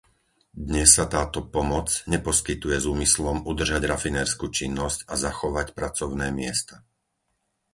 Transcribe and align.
Dnes 0.69 0.89
sa 0.97 1.05
táto 1.15 1.39
pomoc 1.55 1.87
neposkytuje 2.13 2.73
s 2.81 2.89
úmyslom 2.93 3.37
udržať 3.51 3.81
rafinérsku 3.93 4.45
činnosť 4.57 4.99
a 5.05 5.13
zachovať 5.25 5.67
pracovné 5.77 6.27
miesta. 6.39 6.75